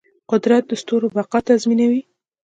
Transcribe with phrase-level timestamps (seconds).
[0.31, 2.01] قدرت د ستورو بقا تضمینوي.